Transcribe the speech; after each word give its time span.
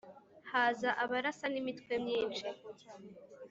haza 0.51 0.89
abarasa 1.03 1.45
n’imitwe 1.53 1.93
myinshi 2.03 2.47